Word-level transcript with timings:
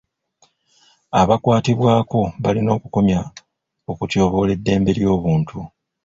Abakwatibwako 1.19 2.19
balina 2.43 2.69
okukomya 2.77 3.19
okutyoboola 3.91 4.51
eddembe 4.57 4.91
ly’obuntu. 4.97 5.59